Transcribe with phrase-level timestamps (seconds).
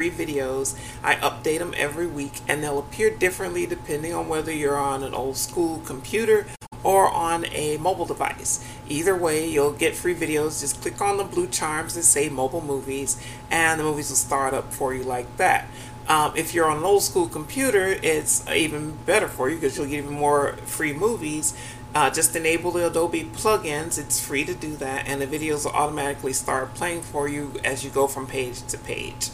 [0.00, 0.78] free videos.
[1.02, 5.12] I update them every week and they'll appear differently depending on whether you're on an
[5.12, 6.46] old school computer
[6.84, 8.64] or on a mobile device.
[8.88, 10.60] Either way, you'll get free videos.
[10.60, 14.54] Just click on the blue charms and say mobile movies and the movies will start
[14.54, 15.66] up for you like that.
[16.06, 19.88] Um, if you're on an old school computer, it's even better for you because you'll
[19.88, 21.58] get even more free movies.
[21.92, 23.98] Uh, just enable the Adobe plugins.
[23.98, 27.82] It's free to do that, and the videos will automatically start playing for you as
[27.82, 29.30] you go from page to page.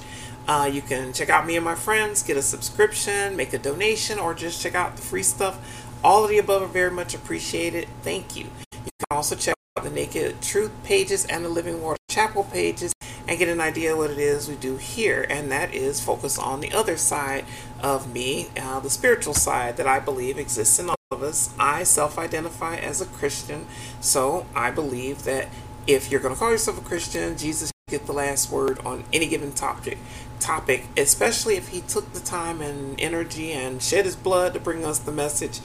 [0.46, 4.18] Uh, you can check out me and my friends, get a subscription, make a donation,
[4.18, 5.58] or just check out the free stuff.
[6.02, 7.88] All of the above are very much appreciated.
[8.02, 8.44] Thank you.
[8.72, 12.92] You can also check out the Naked Truth pages and the Living Water Chapel pages
[13.26, 15.26] and get an idea what it is we do here.
[15.30, 17.46] And that is focus on the other side
[17.82, 21.54] of me, uh, the spiritual side that I believe exists in all of us.
[21.58, 23.66] I self identify as a Christian,
[24.00, 25.48] so I believe that
[25.86, 29.26] if you're going to call yourself a Christian, Jesus get the last word on any
[29.26, 29.98] given topic
[30.40, 34.84] topic especially if he took the time and energy and shed his blood to bring
[34.84, 35.60] us the message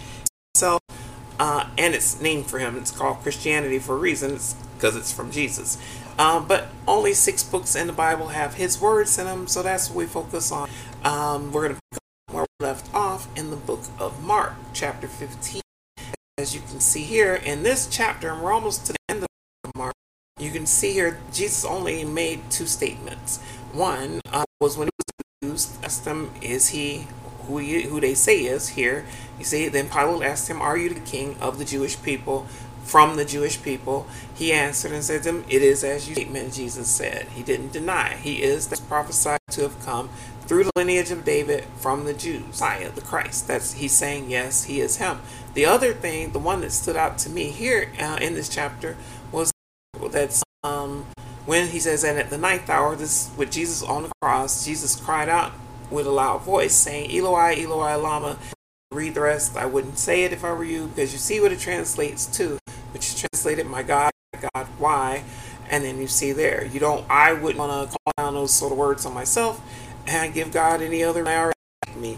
[0.54, 0.82] himself
[1.40, 2.76] uh, and it's named for him.
[2.78, 4.38] It's called christianity for a reason.
[4.76, 5.78] Because it's from jesus.
[6.18, 9.90] Um, but only six books in the bible have his words in them so that's
[9.90, 10.70] what we focus on.
[11.04, 14.54] Um, we're going to pick up where we left off in the book of mark
[14.74, 15.62] chapter 15
[16.38, 19.76] as you can see here in this chapter and we're almost to the end of
[19.76, 19.94] mark
[20.40, 23.40] you can see here Jesus only made two statements.
[23.74, 27.08] One uh, was when he was accused, asked them, "Is he
[27.46, 29.06] who who they say is here?"
[29.38, 32.48] You see, then Pilate asked him, "Are you the king of the Jewish people?"
[32.84, 36.54] From the Jewish people, he answered and said to them, "It is as you statement."
[36.54, 37.28] Jesus said.
[37.36, 38.16] He didn't deny.
[38.16, 40.10] He is that's prophesied to have come
[40.48, 43.48] through the lineage of David from the Jews, Messiah, the Christ.
[43.48, 45.20] That's he's saying yes, he is him.
[45.54, 48.98] The other thing, the one that stood out to me here uh, in this chapter
[50.12, 51.06] that's um,
[51.46, 54.96] when he says, and at the ninth hour, this with Jesus on the cross, Jesus
[54.96, 55.52] cried out
[55.90, 58.38] with a loud voice, saying, Eloi, Eloi, lama.
[58.92, 59.56] Read the rest.
[59.56, 62.58] I wouldn't say it if I were you, because you see what it translates to,
[62.92, 65.24] which is translated, "My God, my God, why?"
[65.70, 67.06] And then you see there, you don't.
[67.08, 69.62] I wouldn't want to call down those sort of words on myself
[70.08, 71.24] and give God any other
[71.96, 72.18] me.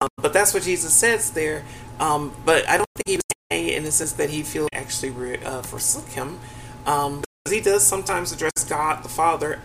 [0.00, 1.64] Um, but that's what Jesus says there.
[1.98, 4.68] Um, but I don't think he was saying it in the sense that he feels
[4.72, 6.38] actually uh, forsook him.
[6.86, 9.60] Um, he does sometimes address God the Father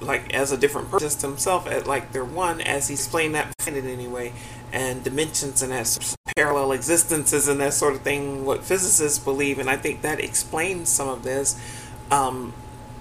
[0.00, 3.52] like as a different person just himself at like they're one as he's playing that
[3.66, 4.32] it anyway
[4.72, 9.70] and dimensions and that parallel existences and that sort of thing what physicists believe and
[9.70, 11.58] I think that explains some of this.
[12.10, 12.52] Um,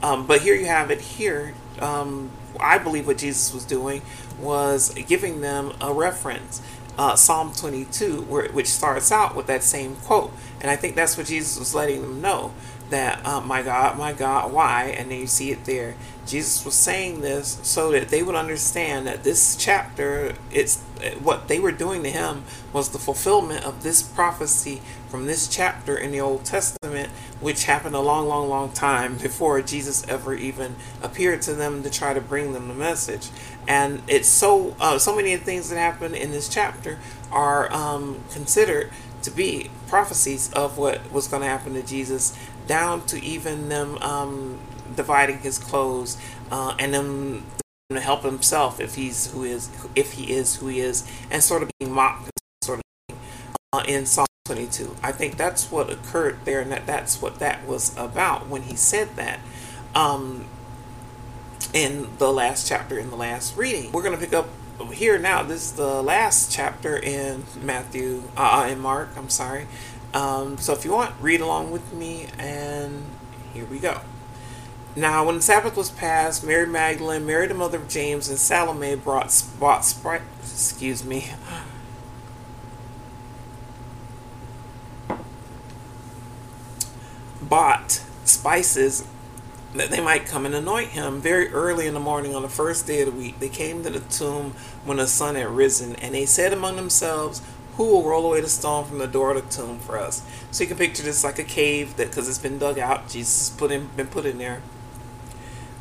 [0.02, 1.54] um, but here you have it here.
[1.80, 4.02] Um, I believe what Jesus was doing
[4.40, 6.62] was giving them a reference
[6.98, 10.32] uh, Psalm 22 where, which starts out with that same quote
[10.62, 12.54] and I think that's what Jesus was letting them know
[12.90, 14.96] that uh, my God, my God, why?
[14.98, 15.96] And then you see it there.
[16.26, 20.82] Jesus was saying this so that they would understand that this chapter, it's
[21.22, 25.96] what they were doing to him was the fulfillment of this prophecy from this chapter
[25.96, 27.10] in the Old Testament,
[27.40, 31.90] which happened a long, long, long time before Jesus ever even appeared to them to
[31.90, 33.30] try to bring them the message.
[33.68, 37.00] And it's so, uh, so many things that happen in this chapter
[37.32, 38.92] are um, considered
[39.22, 43.98] to be prophecies of what was going to happen to Jesus down to even them
[44.00, 44.60] um,
[44.96, 46.18] dividing his clothes
[46.52, 47.46] uh, and them
[47.90, 51.62] to help himself if he's who is if he is who he is and sort
[51.62, 52.32] of being mocked
[52.64, 53.20] sort of thing,
[53.74, 54.96] uh, in Psalm 22.
[55.04, 58.76] I think that's what occurred there and that that's what that was about when he
[58.76, 59.40] said that.
[59.94, 60.46] Um,
[61.74, 63.92] in the last chapter in the last reading.
[63.92, 64.48] We're going to pick up
[64.94, 65.44] here now.
[65.44, 69.68] This is the last chapter in Matthew, uh, in Mark, I'm sorry.
[70.16, 73.06] Um, so if you want, read along with me, and
[73.54, 74.00] here we go.
[74.96, 78.96] Now, when the Sabbath was passed, Mary Magdalene, Mary the mother of James, and Salome
[78.96, 80.22] brought bought sprite.
[80.42, 81.32] Excuse me.
[87.42, 89.06] Bought spices
[89.76, 92.88] that they might come and anoint him very early in the morning on the first
[92.88, 93.40] day of the week.
[93.40, 97.42] They came to the tomb when the sun had risen, and they said among themselves,
[97.78, 100.22] who will roll away the stone from the door of the tomb for us?
[100.52, 103.50] So you can picture this like a cave that, because it's been dug out, Jesus
[103.50, 104.62] has put in, been put in there.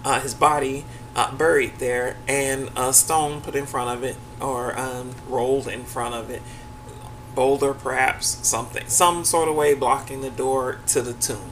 [0.05, 0.85] Uh, his body
[1.17, 5.85] uh, buried there, and a stone put in front of it, or um, rolled in
[5.85, 6.43] front of it.
[7.35, 11.50] Boulder, perhaps something, some sort of way blocking the door to the tomb.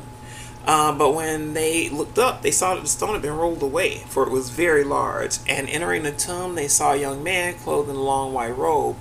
[0.65, 3.99] Uh, but when they looked up, they saw that the stone had been rolled away,
[4.09, 5.39] for it was very large.
[5.49, 8.97] And entering the tomb, they saw a young man clothed in a long white robe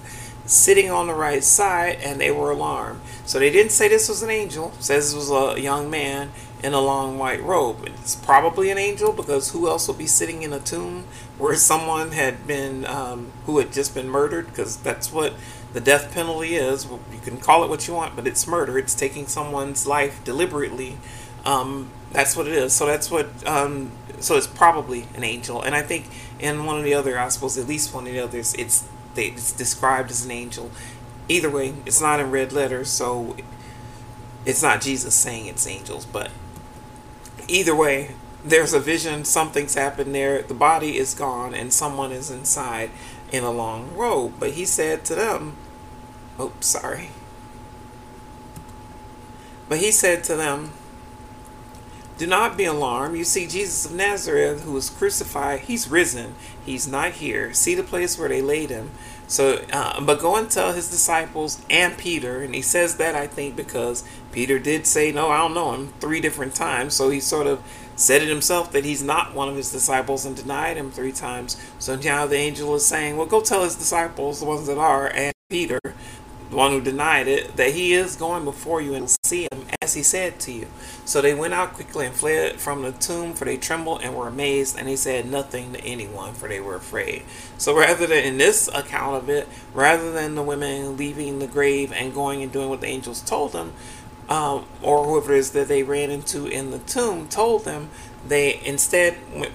[0.45, 3.01] sitting on the right side and they were alarmed.
[3.25, 6.31] So they didn't say this was an angel, says this was a young man
[6.63, 7.83] in a long white robe.
[7.85, 11.05] It's probably an angel because who else would be sitting in a tomb
[11.38, 14.47] where someone had been, um, who had just been murdered?
[14.47, 15.33] Because that's what
[15.73, 16.85] the death penalty is.
[16.85, 18.77] You can call it what you want, but it's murder.
[18.77, 20.97] It's taking someone's life deliberately.
[21.45, 22.73] Um, that's what it is.
[22.73, 23.47] So that's what.
[23.47, 26.05] Um, so it's probably an angel, and I think
[26.37, 30.11] in one of the other gospels, at least one of the others, it's it's described
[30.11, 30.71] as an angel.
[31.27, 33.35] Either way, it's not in red letters, so
[34.45, 36.31] it's not Jesus saying it's angels, but
[37.47, 42.31] either way, there's a vision, something's happened there, the body is gone, and someone is
[42.31, 42.89] inside
[43.31, 44.33] in a long robe.
[44.39, 45.55] But he said to them,
[46.39, 47.09] Oops, sorry.
[49.69, 50.71] But he said to them,
[52.21, 53.18] Do not be alarmed.
[53.18, 56.35] You see, Jesus of Nazareth, who was crucified, he's risen.
[56.63, 57.51] He's not here.
[57.51, 58.91] See the place where they laid him.
[59.25, 63.25] So, uh, but go and tell his disciples and Peter, and he says that I
[63.25, 66.94] think because Peter did say, No, I don't know him three different times.
[66.94, 67.63] So he sort of
[67.95, 71.59] said it himself that he's not one of his disciples and denied him three times.
[71.79, 75.12] So now the angel is saying, Well, go tell his disciples, the ones that are,
[75.12, 75.79] and Peter,
[76.51, 79.94] the one who denied it, that he is going before you and see him as
[79.94, 80.68] he said to you.
[81.06, 84.27] So they went out quickly and fled from the tomb, for they trembled and were
[84.27, 87.24] amazed, and they said nothing to anyone, for they were afraid.
[87.57, 91.92] So rather than in this account of it, rather than the women leaving the grave
[91.94, 93.74] and going and doing what the angels told them,
[94.30, 97.89] um, or whoever it is that they ran into in the tomb told them,
[98.27, 99.51] they instead went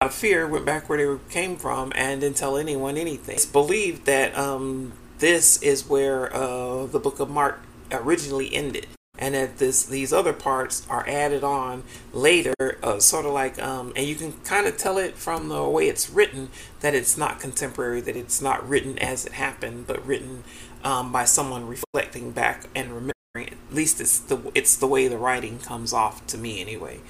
[0.00, 3.34] out of fear went back where they came from and didn't tell anyone anything.
[3.34, 7.60] It's believed that um, this is where uh, the book of Mark
[7.92, 8.86] originally ended,
[9.18, 13.92] and that this these other parts are added on later, uh, sort of like, um,
[13.96, 16.48] and you can kind of tell it from the way it's written
[16.80, 20.44] that it's not contemporary, that it's not written as it happened, but written
[20.82, 23.14] um, by someone reflecting back and remembering.
[23.36, 27.00] At least it's the it's the way the writing comes off to me anyway.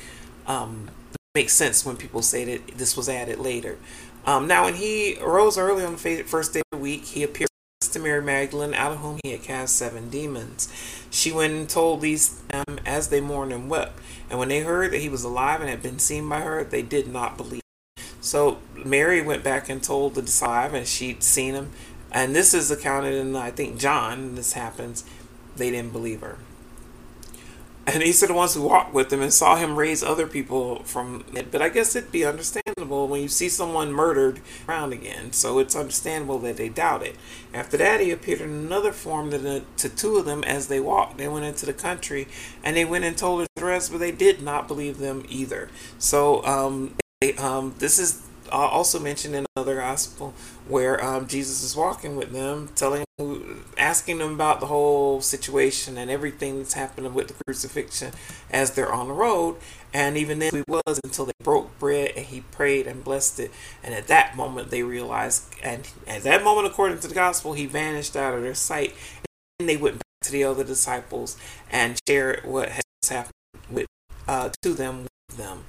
[0.46, 0.90] Um,
[1.34, 3.76] makes sense when people say that this was added later.
[4.26, 7.50] Um, now, when he arose early on the first day of the week, he appeared
[7.94, 10.68] to Mary Magdalene, out of whom he had cast seven demons.
[11.10, 13.98] She went and told these them as they mourned and wept.
[14.28, 16.82] And when they heard that he was alive and had been seen by her, they
[16.82, 17.62] did not believe.
[18.20, 21.70] So Mary went back and told the disciples, and she'd seen him.
[22.10, 24.34] And this is accounted in, I think, John.
[24.34, 25.04] This happens.
[25.56, 26.38] They didn't believe her.
[27.86, 30.82] And these are the ones who walked with him and saw him raise other people
[30.84, 31.50] from it.
[31.50, 35.32] But I guess it'd be understandable when you see someone murdered around again.
[35.32, 37.16] So it's understandable that they doubt it.
[37.52, 40.80] After that, he appeared in another form to, the, to two of them as they
[40.80, 41.18] walked.
[41.18, 42.26] They went into the country
[42.62, 45.68] and they went and told the rest, but they did not believe them either.
[45.98, 50.34] So um, they, um, this is also mentioned in another gospel
[50.68, 53.04] where um, Jesus is walking with them, telling,
[53.76, 58.12] asking them about the whole situation and everything that's happening with the crucifixion
[58.50, 59.56] as they're on the road.
[59.92, 63.50] And even then, he was until they broke bread and he prayed and blessed it.
[63.82, 67.66] And at that moment, they realized, and at that moment, according to the gospel, he
[67.66, 68.94] vanished out of their sight.
[69.60, 71.36] And they went back to the other disciples
[71.70, 73.32] and shared what has happened
[73.70, 73.86] with
[74.26, 75.64] uh, to them with them.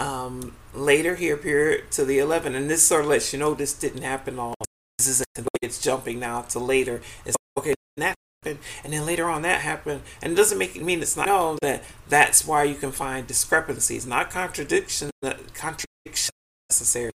[0.00, 3.74] Um, later, here appeared to the 11, and this sort of lets you know this
[3.74, 4.54] didn't happen all.
[4.98, 5.24] This is
[5.62, 7.02] it's jumping now to later.
[7.26, 10.82] It's okay, that happened, and then later on that happened, and it doesn't make it
[10.82, 15.10] mean it's not no that that's why you can find discrepancies, not contradiction,
[15.52, 16.32] contradiction
[16.70, 17.12] necessary,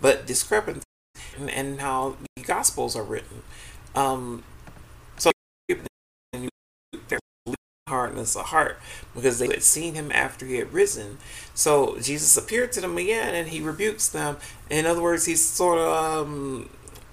[0.00, 0.84] but discrepancies
[1.38, 3.42] and, in how the gospels are written.
[3.94, 4.44] Um,
[5.16, 5.30] so
[7.88, 8.80] hardness of heart
[9.14, 11.18] because they had seen him after he had risen.
[11.54, 14.38] So Jesus appeared to them again and he rebukes them.
[14.68, 16.68] In other words, he sort of um,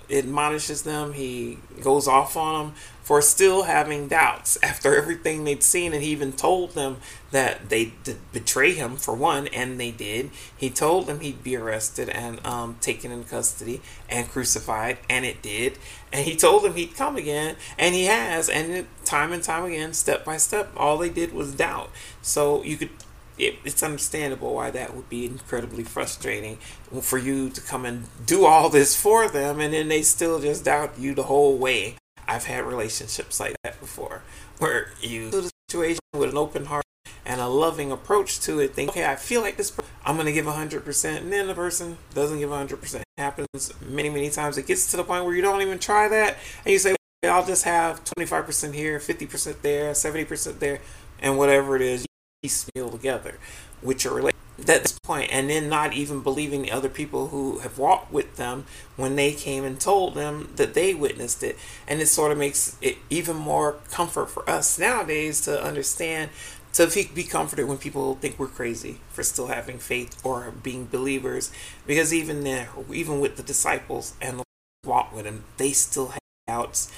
[0.09, 5.93] admonishes them, he goes off on them for still having doubts after everything they'd seen.
[5.93, 6.98] And he even told them
[7.31, 10.31] that they did betray him for one, and they did.
[10.55, 15.41] He told them he'd be arrested and um, taken in custody and crucified, and it
[15.41, 15.77] did.
[16.12, 18.50] And he told them he'd come again, and he has.
[18.50, 21.89] And time and time again, step by step, all they did was doubt.
[22.22, 22.89] So you could
[23.38, 26.57] it, it's understandable why that would be incredibly frustrating
[27.01, 30.65] for you to come and do all this for them and then they still just
[30.65, 31.95] doubt you the whole way.
[32.33, 34.23] I've had relationships like that before
[34.57, 36.83] where you do the situation with an open heart
[37.25, 40.33] and a loving approach to it, think, okay, I feel like this, I'm going to
[40.33, 42.95] give 100%, and then the person doesn't give 100%.
[42.95, 44.57] It happens many, many times.
[44.57, 47.45] It gets to the point where you don't even try that, and you say, I'll
[47.45, 50.81] just have 25% here, 50% there, 70% there,
[51.21, 52.07] and whatever it is, you
[52.41, 53.39] piecemeal together
[53.81, 57.60] with your relationship at this point and then not even believing the other people who
[57.60, 61.57] have walked with them when they came and told them that they witnessed it
[61.88, 66.29] and it sort of makes it even more comfort for us nowadays to understand
[66.74, 71.51] to be comforted when people think we're crazy for still having faith or being believers,
[71.86, 74.43] because even there, even with the disciples and the
[74.83, 76.91] walk with him, they still have doubts,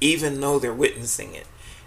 [0.00, 1.46] even though they're witnessing it.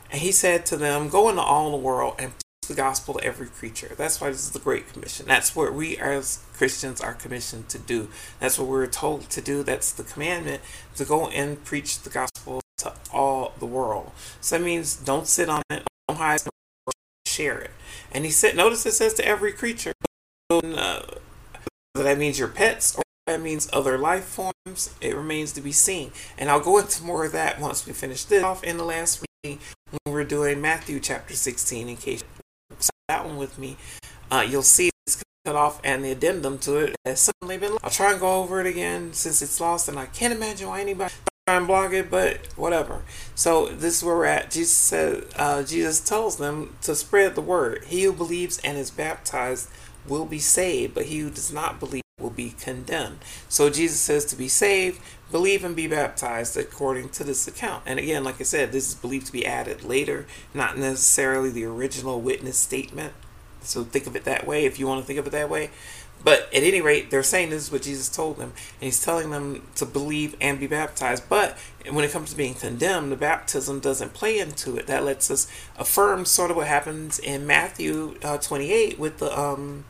[0.10, 2.32] And he said to them, Go into all the world and
[2.68, 3.94] the gospel to every creature.
[3.98, 5.26] That's why this is the Great Commission.
[5.28, 8.10] That's what we as Christians are commissioned to do.
[8.40, 9.64] That's what we're told to do.
[9.64, 10.62] That's the commandment
[10.96, 14.12] to go and preach the gospel to all the world.
[14.42, 16.50] So that means don't sit on it, don't hide it,
[17.26, 17.72] share it.
[18.12, 19.94] And he said, notice it says to every creature.
[20.50, 24.94] That means your pets or that means other life forms.
[25.02, 26.12] It remains to be seen.
[26.38, 29.26] And I'll go into more of that once we finish this off in the last
[29.44, 31.90] reading when we're doing Matthew chapter 16.
[31.90, 32.24] In case
[33.08, 33.78] that one with me,
[34.32, 37.78] uh, you'll see it's cut off and the addendum to it has suddenly been.
[37.84, 40.82] I'll try and go over it again since it's lost, and I can't imagine why
[40.82, 41.14] anybody
[41.48, 43.04] try and block it, but whatever.
[43.36, 44.50] So this is where we're at.
[44.50, 47.84] Jesus said, uh, Jesus tells them to spread the word.
[47.86, 49.70] He who believes and is baptized
[50.08, 53.20] will be saved, but he who does not believe will be condemned.
[53.50, 55.00] So Jesus says to be saved,
[55.36, 57.84] believe and be baptized according to this account.
[57.86, 61.66] And again, like I said, this is believed to be added later, not necessarily the
[61.66, 63.12] original witness statement.
[63.60, 65.72] So think of it that way if you want to think of it that way.
[66.24, 69.32] But at any rate, they're saying this is what Jesus told them, and He's telling
[69.32, 71.28] them to believe and be baptized.
[71.28, 71.58] But
[71.92, 74.88] when it comes to being condemned, the baptism doesn't play into it.
[74.88, 79.84] That lets us affirm sort of what happens in Matthew uh, 28 with the um,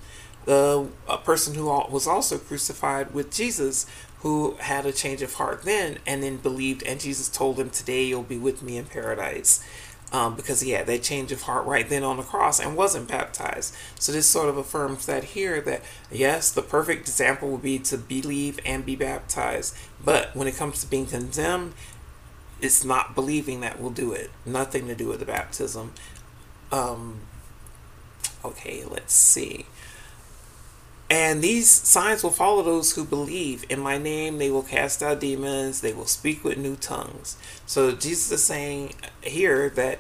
[0.45, 0.87] the
[1.23, 3.85] person who was also crucified with Jesus,
[4.25, 8.05] who had a change of heart then, and then believed, and Jesus told him, "Today
[8.05, 9.63] you'll be with me in paradise."
[10.11, 13.07] um, because he had that change of heart right then on the cross and wasn't
[13.07, 13.75] baptized.
[13.99, 17.97] So this sort of affirms that here that yes, the perfect example would be to
[17.97, 19.75] believe and be baptized.
[20.03, 21.73] But when it comes to being condemned,
[22.61, 24.31] it's not believing that will do it.
[24.45, 25.93] Nothing to do with the baptism.
[26.71, 27.21] Um,
[28.43, 29.65] okay, let's see.
[31.09, 33.63] And these signs will follow those who believe.
[33.69, 37.37] In my name, they will cast out demons, they will speak with new tongues.
[37.65, 39.99] So Jesus is saying here that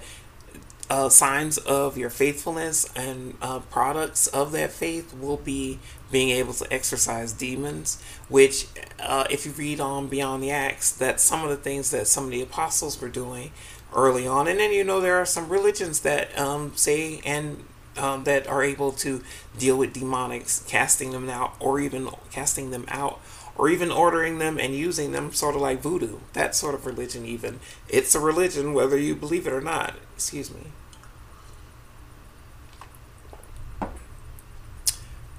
[0.89, 5.79] uh, signs of your faithfulness and uh, products of that faith will be
[6.11, 8.67] being able to exorcise demons, which,
[8.99, 12.25] uh, if you read on Beyond the Acts, that some of the things that some
[12.25, 13.51] of the apostles were doing
[13.95, 14.47] early on.
[14.47, 17.63] And then, you know, there are some religions that um, say and
[17.97, 19.23] um, that are able to
[19.57, 23.21] deal with demonics, casting them out, or even casting them out,
[23.57, 26.19] or even ordering them and using them, sort of like voodoo.
[26.33, 27.59] That sort of religion, even.
[27.87, 29.95] It's a religion, whether you believe it or not.
[30.15, 30.61] Excuse me.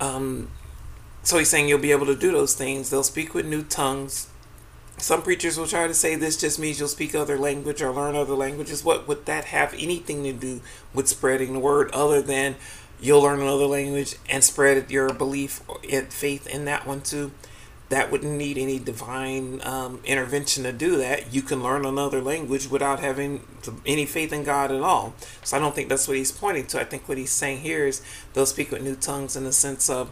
[0.01, 0.51] Um,
[1.23, 2.91] so he's saying you'll be able to do those things.
[2.91, 4.29] They'll speak with new tongues.
[4.99, 8.17] Some preachers will try to say this just means you'll speak other language or learn
[8.17, 8.83] other languages.
[8.83, 10.63] What would that have anything to do
[10.95, 12.57] with spreading the word other than
[12.99, 15.61] you'll learn another language and spread your belief
[15.91, 17.33] and faith in that one too?
[17.89, 21.33] That wouldn't need any divine um, intervention to do that.
[21.33, 23.43] You can learn another language without having
[23.85, 25.15] any faith in God at all.
[25.45, 26.81] So I don't think that's what he's pointing to.
[26.81, 29.89] I think what he's saying here is they'll speak with new tongues in the sense
[29.89, 30.11] of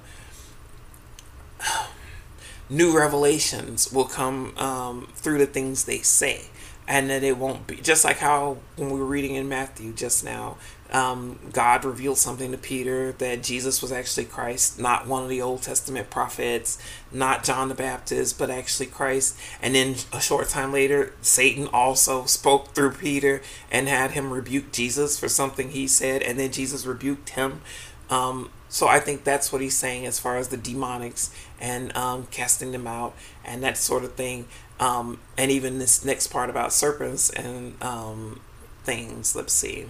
[2.69, 6.47] new revelations will come um, through the things they say.
[6.87, 10.23] And that it won't be just like how when we were reading in matthew just
[10.23, 10.59] now
[10.91, 15.41] um, god revealed something to peter that jesus was actually christ not one of the
[15.41, 16.79] old testament prophets
[17.11, 19.35] not john the baptist but actually christ.
[19.63, 23.41] And then a short time later satan also spoke through peter
[23.71, 26.23] and had him rebuke jesus for something he said.
[26.23, 27.63] And then jesus rebuked him
[28.11, 32.27] um, so I think that's what he's saying as far as the demonics and um,
[32.31, 34.47] casting them out and that sort of thing.
[34.81, 38.41] Um, and even this next part about serpents and um,
[38.83, 39.37] things.
[39.37, 39.87] Let's see.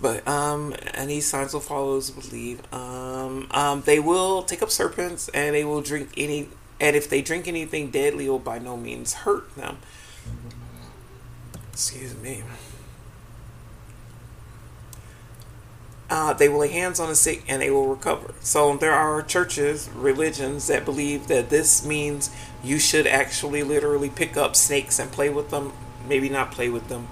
[0.00, 0.74] But um,
[1.20, 2.62] signs will follow believe.
[2.72, 6.48] Um, um, they will take up serpents and they will drink any.
[6.80, 9.78] And if they drink anything deadly, will by no means hurt them.
[11.72, 12.42] Excuse me.
[16.10, 18.34] Uh, they will lay hands on the sick and they will recover.
[18.40, 22.30] So there are churches, religions that believe that this means
[22.62, 25.72] you should actually literally pick up snakes and play with them.
[26.08, 27.08] Maybe not play with them.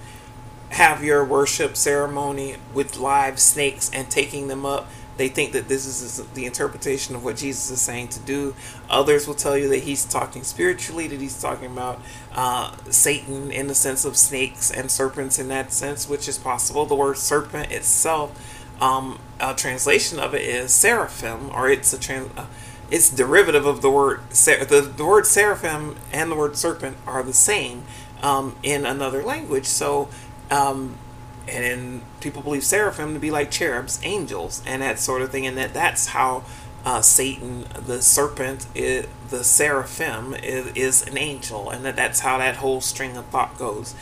[0.69, 4.89] Have your worship ceremony with live snakes and taking them up.
[5.17, 8.55] They think that this is the interpretation of what Jesus is saying to do.
[8.87, 12.01] Others will tell you that he's talking spiritually, that he's talking about
[12.33, 16.85] uh, Satan in the sense of snakes and serpents in that sense, which is possible.
[16.85, 22.31] The word serpent itself um, a translation of it is seraphim, or it's a trans,
[22.37, 22.45] uh,
[22.89, 27.33] it's derivative of the word the, the word seraphim and the word serpent are the
[27.33, 27.83] same
[28.21, 29.65] um, in another language.
[29.65, 30.09] So
[30.49, 30.97] um,
[31.47, 35.57] and people believe seraphim to be like cherubs, angels, and that sort of thing, and
[35.57, 36.43] that that's how
[36.85, 42.57] uh, Satan, the serpent, the seraphim is, is an angel, and that that's how that
[42.57, 43.95] whole string of thought goes.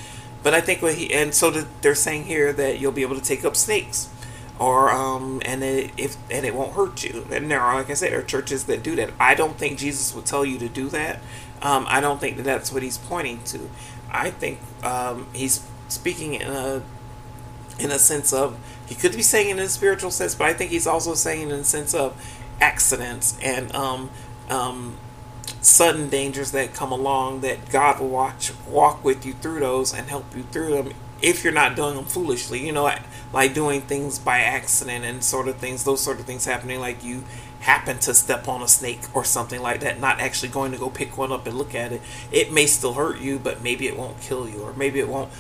[0.44, 3.22] But I think what he and so they're saying here that you'll be able to
[3.22, 4.10] take up snakes,
[4.60, 7.28] or um, and it, if and it won't hurt you.
[7.32, 9.12] And there are, like I said, there are churches that do that.
[9.20, 11.20] I don't think Jesus would tell you to do that.
[11.62, 13.70] Um, I don't think that that's what he's pointing to.
[14.12, 16.82] I think um, he's speaking in a
[17.78, 18.58] in a sense of
[18.88, 21.52] he could be saying in a spiritual sense, but I think he's also saying in
[21.52, 22.16] a sense of
[22.62, 24.10] accidents and um,
[24.50, 24.96] um,
[25.62, 30.08] sudden dangers that come along that God will watch walk with you through those and
[30.08, 32.90] help you through them if you're not doing them foolishly you know
[33.34, 37.04] like doing things by accident and sort of things those sort of things happening like
[37.04, 37.24] you
[37.62, 40.90] happen to step on a snake or something like that not actually going to go
[40.90, 43.98] pick one up and look at it it may still hurt you but maybe it
[43.98, 45.32] won't kill you or maybe it won't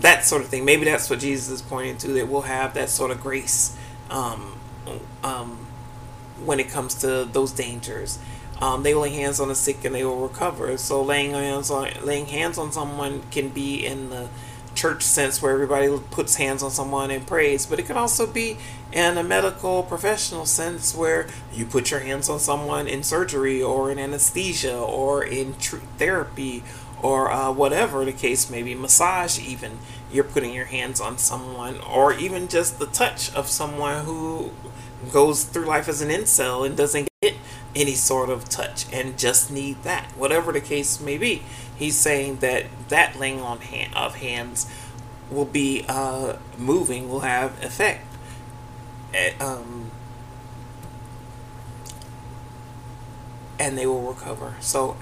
[0.00, 2.88] that sort of thing maybe that's what jesus is pointing to that we'll have that
[2.88, 3.76] sort of grace
[4.10, 4.54] um,
[5.22, 5.66] um,
[6.44, 8.18] when it comes to those dangers
[8.60, 10.76] um, they lay hands on the sick and they will recover.
[10.78, 14.28] So laying hands on laying hands on someone can be in the
[14.74, 18.56] church sense where everybody puts hands on someone and prays, but it can also be
[18.92, 23.90] in a medical professional sense where you put your hands on someone in surgery or
[23.90, 26.62] in anesthesia or in tr- therapy
[27.04, 29.78] or uh, whatever the case may be, massage even.
[30.10, 34.52] You're putting your hands on someone, or even just the touch of someone who
[35.12, 37.34] goes through life as an incel and doesn't get
[37.74, 41.42] any sort of touch and just need that, whatever the case may be.
[41.76, 44.70] He's saying that that laying on hand, of hands
[45.30, 48.06] will be uh, moving, will have effect.
[49.12, 49.90] Eh, um,
[53.58, 54.56] and they will recover.
[54.60, 54.96] So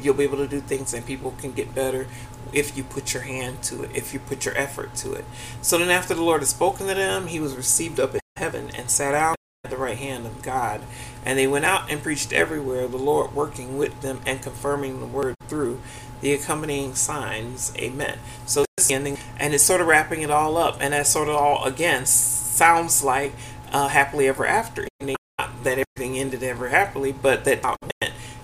[0.00, 2.06] you'll be able to do things and people can get better
[2.52, 5.24] if you put your hand to it, if you put your effort to it.
[5.62, 8.70] So then after the Lord had spoken to them, he was received up in heaven
[8.74, 10.82] and sat down at the right hand of God.
[11.24, 15.06] And they went out and preached everywhere, the Lord working with them and confirming the
[15.06, 15.80] word through
[16.20, 17.72] the accompanying signs.
[17.76, 18.18] Amen.
[18.46, 21.34] So this ending, and it's sort of wrapping it all up, and that sort of
[21.34, 23.32] all again sounds like
[23.72, 24.86] uh, happily ever after.
[25.00, 27.64] Not that everything ended ever happily, but that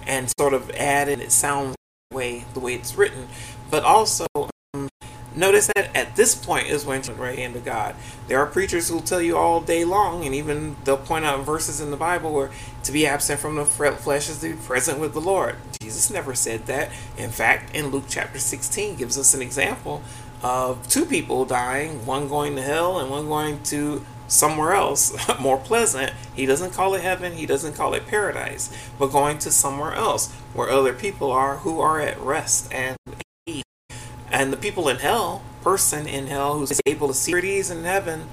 [0.07, 1.77] and sort of added it sounds
[2.11, 3.29] the way the way it's written,
[3.71, 4.27] but also
[5.37, 7.97] Notice that at this point is when the right hand of God.
[8.29, 11.45] There are preachers who will tell you all day long, and even they'll point out
[11.45, 12.51] verses in the Bible where
[12.85, 15.57] to be absent from the flesh is to be present with the Lord.
[15.81, 16.91] Jesus never said that.
[17.19, 20.03] In fact, in Luke chapter 16 gives us an example
[20.43, 25.59] of two people dying, one going to hell and one going to somewhere else more
[25.59, 26.13] pleasant.
[26.35, 30.33] He doesn't call it heaven, he doesn't call it paradise, but going to somewhere else
[30.53, 32.97] where other people are who are at rest and
[34.35, 37.85] and the people in hell, person in hell who's able to see at ease in
[37.85, 38.27] heaven,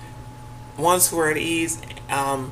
[0.76, 2.52] ones who are at ease um,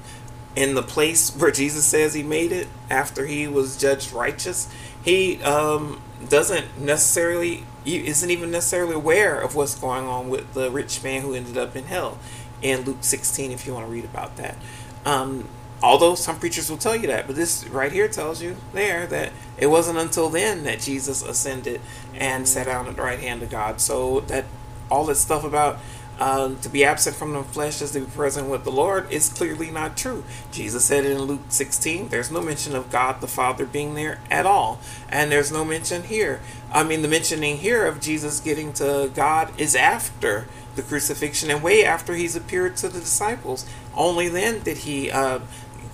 [0.55, 4.71] in the place where Jesus says he made it after he was judged righteous,
[5.03, 11.03] he um, doesn't necessarily, isn't even necessarily aware of what's going on with the rich
[11.03, 12.19] man who ended up in hell
[12.61, 14.57] in Luke 16, if you want to read about that.
[15.05, 15.49] Um,
[15.81, 19.31] Although some preachers will tell you that, but this right here tells you there that
[19.57, 21.79] it wasn't until then that Jesus ascended
[22.13, 23.79] and sat down at the right hand of God.
[23.79, 24.45] So that
[24.91, 25.79] all that stuff about
[26.19, 29.29] uh, to be absent from the flesh is to be present with the Lord is
[29.29, 30.25] clearly not true.
[30.51, 34.19] Jesus said it in Luke 16, there's no mention of God the Father being there
[34.29, 34.81] at all.
[35.07, 36.41] And there's no mention here.
[36.73, 41.63] I mean, the mentioning here of Jesus getting to God is after the crucifixion and
[41.63, 43.65] way after he's appeared to the disciples.
[43.95, 45.39] Only then did he uh,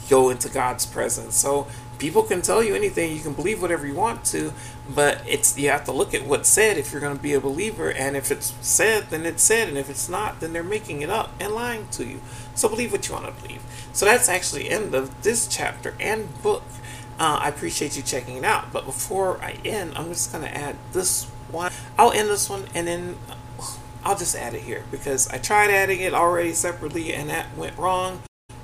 [0.09, 1.35] go into God's presence.
[1.35, 4.53] So people can tell you anything, you can believe whatever you want to,
[4.93, 7.39] but it's you have to look at what's said if you're going to be a
[7.39, 7.91] believer.
[7.91, 11.09] And if it's said, then it's said, and if it's not, then they're making it
[11.09, 12.21] up and lying to you.
[12.53, 13.61] So believe what you want to believe.
[13.93, 16.63] So that's actually end of this chapter and book.
[17.19, 18.73] Uh, I appreciate you checking it out.
[18.73, 21.71] But before I end, I'm just going to add this one.
[21.97, 23.17] I'll end this one and then
[24.03, 27.77] I'll just add it here because I tried adding it already separately and that went
[27.77, 28.21] wrong.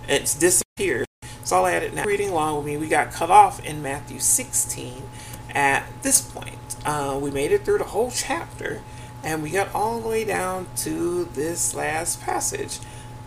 [0.08, 1.08] It's disappeared.
[1.44, 2.04] So I'll add it now.
[2.04, 5.04] Reading along with me, we got cut off in Matthew 16
[5.54, 6.58] at this point.
[6.86, 8.82] Uh, we made it through the whole chapter
[9.24, 12.80] and we got all the way down to this last passage.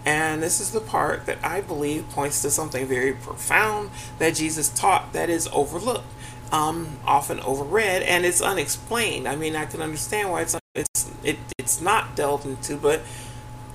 [0.04, 4.68] And this is the part that I believe points to something very profound that Jesus
[4.68, 6.06] taught that is overlooked,
[6.52, 9.26] um, often overread, and it's unexplained.
[9.26, 13.00] I mean, I can understand why it's it's it, it's not delved into, but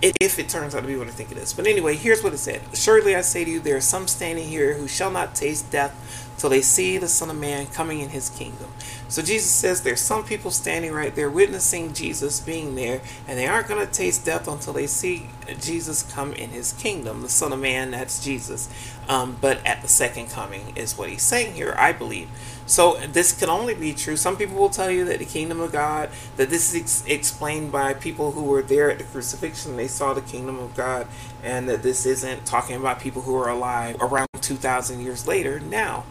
[0.02, 1.54] if it turns out to be what I think it is.
[1.54, 2.62] But anyway, here's what it said.
[2.74, 6.26] Surely I say to you, there are some standing here who shall not taste death
[6.38, 8.70] till they see the Son of Man coming in his kingdom.
[9.10, 13.48] So Jesus says there's some people standing right there witnessing Jesus being there, and they
[13.48, 17.22] aren't going to taste death until they see Jesus come in his kingdom.
[17.22, 18.70] The Son of Man, that's Jesus.
[19.10, 22.30] Um, but at the second coming is what he's saying here, I believe.
[22.70, 24.16] So this can only be true.
[24.16, 27.72] Some people will tell you that the kingdom of God, that this is ex- explained
[27.72, 31.08] by people who were there at the crucifixion, they saw the kingdom of God,
[31.44, 36.04] and that this isn't talking about people who are alive around 2,000 years later now.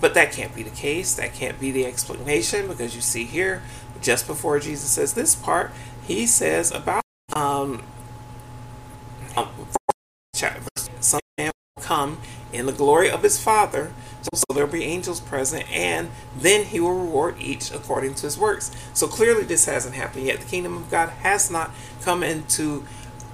[0.00, 1.12] But that can't be the case.
[1.16, 3.64] That can't be the explanation because you see here,
[4.00, 5.72] just before Jesus says this part,
[6.06, 7.82] he says about um,
[9.36, 9.48] um
[11.00, 12.18] some man come
[12.54, 13.92] in the glory of his Father.
[14.22, 18.38] So, so there'll be angels present, and then he will reward each according to his
[18.38, 18.70] works.
[18.94, 20.40] So clearly, this hasn't happened yet.
[20.40, 22.84] The kingdom of God has not come into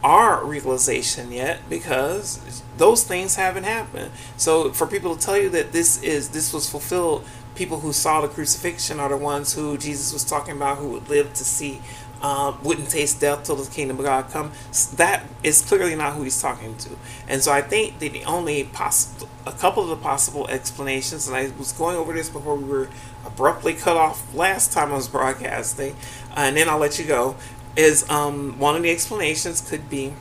[0.03, 4.11] our realization yet because those things haven't happened.
[4.37, 7.25] So for people to tell you that this is this was fulfilled,
[7.55, 11.09] people who saw the crucifixion are the ones who Jesus was talking about who would
[11.09, 11.81] live to see
[12.23, 14.53] uh, wouldn't taste death till the kingdom of God come.
[14.95, 16.91] That is clearly not who he's talking to.
[17.29, 21.37] And so I think that the only possible, a couple of the possible explanations, and
[21.37, 22.89] I was going over this before we were
[23.27, 25.97] abruptly cut off last time I was broadcasting,
[26.37, 27.37] and then I'll let you go
[27.77, 30.13] is um, one of the explanations could be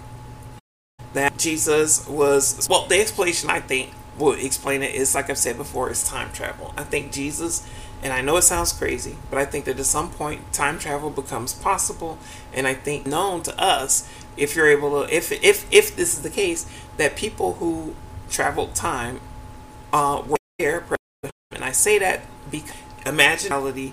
[1.13, 5.57] that Jesus was well the explanation I think will explain it is like I've said
[5.57, 6.73] before is time travel.
[6.77, 7.67] I think Jesus
[8.03, 11.09] and I know it sounds crazy, but I think that at some point time travel
[11.09, 12.17] becomes possible.
[12.53, 16.21] And I think known to us if you're able to if if if this is
[16.23, 16.65] the case
[16.97, 17.95] that people who
[18.29, 19.19] traveled time
[19.93, 20.85] uh were there
[21.51, 23.91] and I say that because imaginality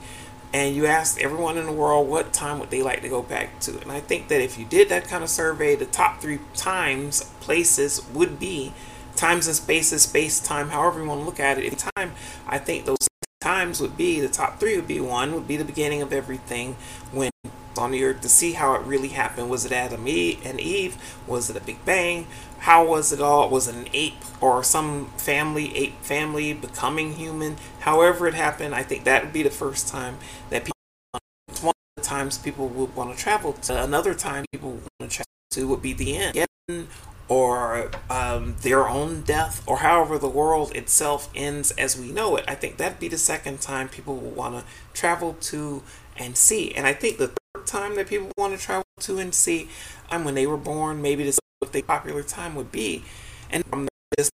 [0.52, 3.58] and you asked everyone in the world what time would they like to go back
[3.60, 3.78] to.
[3.80, 7.24] And i think that if you did that kind of survey the top three times
[7.40, 8.72] places would be
[9.16, 12.12] times and spaces space time however you want to look at it in time
[12.46, 13.07] i think those
[13.40, 16.76] times would be the top three would be one would be the beginning of everything
[17.12, 17.30] when
[17.76, 19.48] on the earth to see how it really happened.
[19.48, 20.96] Was it Adam and Eve?
[21.26, 22.26] Was it a Big Bang?
[22.60, 23.48] How was it all?
[23.48, 27.56] Was it an ape or some family, ape family becoming human?
[27.80, 30.18] However it happened, I think that would be the first time
[30.50, 31.20] that people,
[31.62, 33.84] one of the times people would want to travel to.
[33.84, 36.88] Another time people would want to travel to would be the end
[37.28, 42.44] or um, their own death, or however the world itself ends as we know it.
[42.48, 44.64] I think that'd be the second time people will want to
[44.94, 45.82] travel to
[46.16, 46.74] and see.
[46.74, 49.68] And I think the third time that people want to travel to and see
[50.10, 51.02] um, when they were born.
[51.02, 53.04] Maybe this what the popular time would be,
[53.50, 54.30] and from this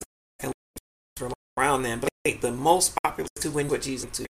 [1.56, 2.00] around then.
[2.00, 4.26] But I think the most popular to win what Jesus to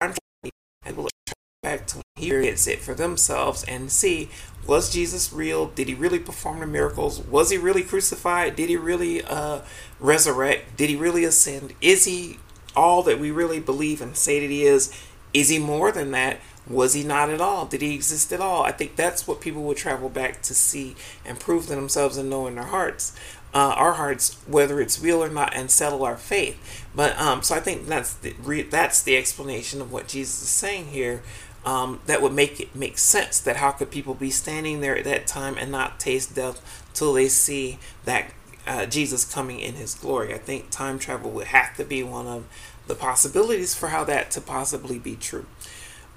[0.00, 1.08] and will
[1.62, 4.28] back to here is it for themselves and see
[4.66, 5.66] was Jesus real?
[5.66, 7.20] Did he really perform the miracles?
[7.20, 8.56] Was he really crucified?
[8.56, 9.60] Did he really uh,
[10.00, 10.76] resurrect?
[10.76, 11.74] Did he really ascend?
[11.80, 12.38] Is he
[12.76, 14.92] all that we really believe and say that he is?
[15.32, 16.40] Is he more than that?
[16.68, 17.66] Was he not at all?
[17.66, 18.62] Did he exist at all?
[18.62, 22.30] I think that's what people would travel back to see and prove to themselves and
[22.30, 23.14] know in their hearts,
[23.52, 26.86] uh, our hearts, whether it's real or not, and settle our faith.
[26.94, 30.48] But um, so I think that's the re- that's the explanation of what Jesus is
[30.48, 31.22] saying here.
[31.64, 35.04] Um, that would make it make sense that how could people be standing there at
[35.04, 38.32] that time and not taste death till they see that
[38.66, 40.34] uh, Jesus coming in His glory?
[40.34, 42.44] I think time travel would have to be one of
[42.86, 45.46] the possibilities for how that to possibly be true.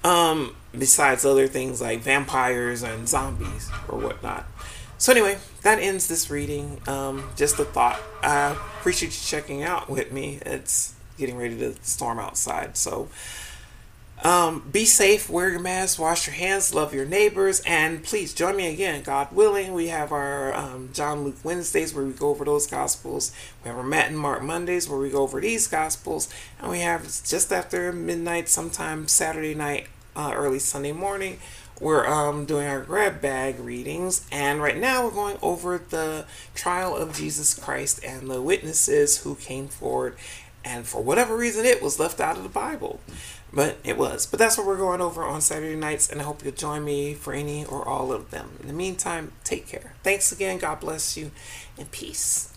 [0.04, 4.46] Um, besides other things like vampires and zombies or whatnot.
[4.98, 6.80] So anyway, that ends this reading.
[6.86, 8.00] Um, just a thought.
[8.22, 10.40] I appreciate you checking out with me.
[10.44, 13.08] It's getting ready to storm outside, so
[14.24, 18.56] um, be safe, wear your mask, wash your hands, love your neighbors, and please join
[18.56, 19.72] me again, God willing.
[19.72, 23.30] We have our um, John Luke Wednesdays where we go over those Gospels.
[23.62, 26.28] We have our Matt and Mark Mondays where we go over these Gospels.
[26.58, 31.38] And we have just after midnight, sometime Saturday night, uh, early Sunday morning,
[31.80, 34.26] we're um, doing our grab bag readings.
[34.32, 36.26] And right now we're going over the
[36.56, 40.16] trial of Jesus Christ and the witnesses who came forward.
[40.64, 43.00] And for whatever reason, it was left out of the Bible.
[43.52, 44.26] But it was.
[44.26, 47.14] But that's what we're going over on Saturday nights, and I hope you'll join me
[47.14, 48.58] for any or all of them.
[48.60, 49.94] In the meantime, take care.
[50.02, 50.58] Thanks again.
[50.58, 51.30] God bless you,
[51.78, 52.52] and peace.